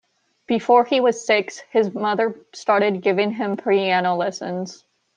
[0.47, 4.83] Before he was six, his mother started giving him piano lessons.